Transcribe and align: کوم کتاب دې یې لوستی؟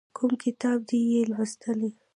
کوم 0.15 0.31
کتاب 0.43 0.77
دې 0.89 0.99
یې 1.11 1.21
لوستی؟ 1.31 1.87